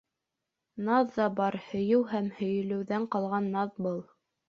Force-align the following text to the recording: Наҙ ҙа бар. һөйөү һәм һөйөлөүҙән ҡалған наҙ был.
Наҙ 0.87 1.11
ҙа 1.17 1.27
бар. 1.41 1.59
һөйөү 1.67 2.01
һәм 2.15 2.35
һөйөлөүҙән 2.41 3.09
ҡалған 3.17 3.55
наҙ 3.61 3.81
был. 3.89 4.07